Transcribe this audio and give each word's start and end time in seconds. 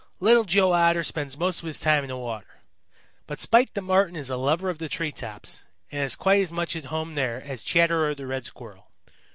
Little 0.19 0.45
Joe 0.45 0.71
Otter 0.73 1.03
spends 1.03 1.37
most 1.37 1.59
of 1.59 1.67
his 1.67 1.79
time 1.79 2.03
in 2.03 2.07
the 2.07 2.17
water. 2.17 2.61
But 3.27 3.37
Spite 3.39 3.71
the 3.75 3.83
Marten 3.83 4.15
is 4.15 4.31
a 4.31 4.35
lover 4.35 4.67
of 4.71 4.79
the 4.79 4.89
tree 4.89 5.11
tops, 5.11 5.63
and 5.91 6.01
is 6.01 6.15
quite 6.15 6.41
as 6.41 6.51
much 6.51 6.75
at 6.75 6.85
home 6.85 7.13
there 7.13 7.39
as 7.43 7.61
Chatterer 7.61 8.15
the 8.15 8.25
Red 8.25 8.43
Squirrel. 8.47 8.89